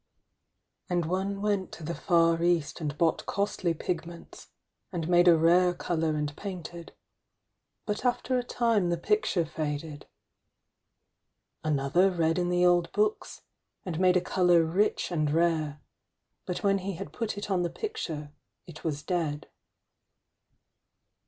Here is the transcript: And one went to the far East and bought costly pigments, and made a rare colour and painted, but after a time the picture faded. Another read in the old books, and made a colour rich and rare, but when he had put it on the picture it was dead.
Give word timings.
And 0.89 1.05
one 1.05 1.43
went 1.43 1.71
to 1.73 1.83
the 1.83 1.93
far 1.93 2.41
East 2.41 2.81
and 2.81 2.97
bought 2.97 3.27
costly 3.27 3.75
pigments, 3.75 4.47
and 4.91 5.07
made 5.07 5.27
a 5.27 5.37
rare 5.37 5.75
colour 5.75 6.15
and 6.15 6.35
painted, 6.35 6.93
but 7.85 8.03
after 8.03 8.35
a 8.35 8.41
time 8.43 8.89
the 8.89 8.97
picture 8.97 9.45
faded. 9.45 10.07
Another 11.63 12.09
read 12.09 12.39
in 12.39 12.49
the 12.49 12.65
old 12.65 12.91
books, 12.93 13.43
and 13.85 13.99
made 13.99 14.17
a 14.17 14.21
colour 14.21 14.63
rich 14.63 15.11
and 15.11 15.29
rare, 15.31 15.79
but 16.47 16.63
when 16.63 16.79
he 16.79 16.93
had 16.93 17.13
put 17.13 17.37
it 17.37 17.51
on 17.51 17.61
the 17.61 17.69
picture 17.69 18.31
it 18.65 18.83
was 18.83 19.03
dead. 19.03 19.49